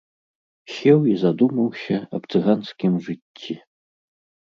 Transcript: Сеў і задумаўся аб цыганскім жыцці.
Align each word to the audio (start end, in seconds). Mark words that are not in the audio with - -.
Сеў 0.75 1.01
і 1.11 1.15
задумаўся 1.23 1.97
аб 2.19 2.23
цыганскім 2.37 2.95
жыцці. 3.09 3.53